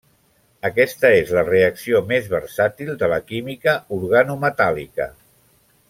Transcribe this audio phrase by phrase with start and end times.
[0.69, 5.09] Aquesta és la reacció més versàtil de la química organometàl·lica.